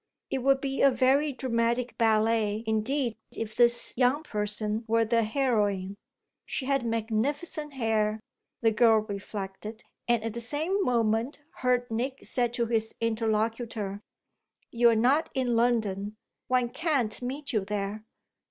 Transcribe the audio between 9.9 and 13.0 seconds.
and at the same moment heard Nick say to his